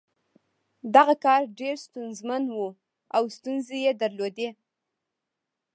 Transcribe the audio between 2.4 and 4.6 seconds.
و او ستونزې یې درلودې